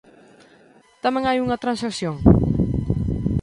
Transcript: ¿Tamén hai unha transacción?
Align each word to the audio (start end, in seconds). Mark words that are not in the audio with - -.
¿Tamén 1.03 1.23
hai 1.25 1.37
unha 1.45 1.61
transacción? 1.63 2.15